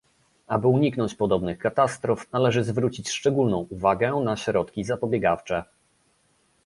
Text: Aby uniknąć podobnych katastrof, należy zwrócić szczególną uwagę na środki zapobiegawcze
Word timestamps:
Aby 0.47 0.67
uniknąć 0.67 1.15
podobnych 1.15 1.57
katastrof, 1.59 2.31
należy 2.33 2.63
zwrócić 2.63 3.09
szczególną 3.09 3.57
uwagę 3.69 4.13
na 4.25 4.37
środki 4.37 4.83
zapobiegawcze 4.83 5.63